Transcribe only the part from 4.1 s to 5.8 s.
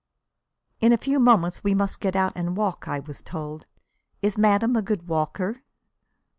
"Is madame a good walker?"